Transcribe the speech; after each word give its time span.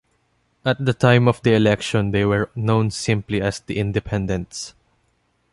At 0.65 0.83
the 0.83 0.95
time 0.95 1.27
of 1.27 1.43
the 1.43 1.53
election 1.53 2.09
they 2.09 2.25
were 2.25 2.49
known 2.55 2.89
simply 2.89 3.39
as 3.39 3.59
The 3.59 3.77
Independents. 3.77 4.73